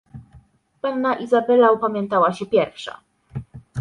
[0.81, 2.99] "Panna Izabela opamiętała się pierwsza."